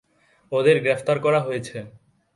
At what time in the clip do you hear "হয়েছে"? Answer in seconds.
1.39-1.77